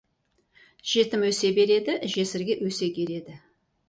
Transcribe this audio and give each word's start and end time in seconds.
Жетім 0.93 1.25
өсе 1.27 1.51
береді, 1.57 1.97
жесірге 2.13 2.57
өсек 2.71 2.99
ереді. 3.05 3.37